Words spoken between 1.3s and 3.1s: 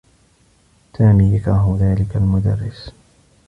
يكره ذلك المدرّس.